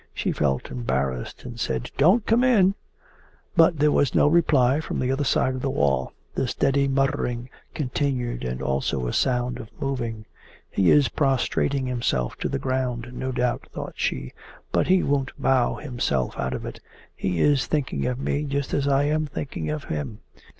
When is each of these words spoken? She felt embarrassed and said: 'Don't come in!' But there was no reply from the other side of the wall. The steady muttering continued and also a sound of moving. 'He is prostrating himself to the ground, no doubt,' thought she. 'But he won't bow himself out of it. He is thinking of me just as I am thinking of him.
She 0.15 0.31
felt 0.31 0.71
embarrassed 0.71 1.43
and 1.45 1.59
said: 1.59 1.91
'Don't 1.95 2.25
come 2.25 2.43
in!' 2.43 2.73
But 3.55 3.77
there 3.77 3.91
was 3.91 4.15
no 4.15 4.27
reply 4.27 4.79
from 4.81 4.97
the 4.97 5.11
other 5.11 5.23
side 5.23 5.53
of 5.53 5.61
the 5.61 5.69
wall. 5.69 6.11
The 6.33 6.47
steady 6.47 6.87
muttering 6.87 7.51
continued 7.75 8.43
and 8.43 8.63
also 8.63 9.05
a 9.05 9.13
sound 9.13 9.59
of 9.59 9.69
moving. 9.79 10.25
'He 10.71 10.89
is 10.89 11.07
prostrating 11.07 11.85
himself 11.85 12.35
to 12.39 12.49
the 12.49 12.57
ground, 12.57 13.13
no 13.13 13.31
doubt,' 13.31 13.67
thought 13.71 13.93
she. 13.95 14.33
'But 14.71 14.87
he 14.87 15.03
won't 15.03 15.39
bow 15.39 15.75
himself 15.75 16.35
out 16.39 16.55
of 16.55 16.65
it. 16.65 16.79
He 17.15 17.39
is 17.39 17.67
thinking 17.67 18.07
of 18.07 18.17
me 18.17 18.45
just 18.45 18.73
as 18.73 18.87
I 18.87 19.03
am 19.03 19.27
thinking 19.27 19.69
of 19.69 19.83
him. 19.83 20.21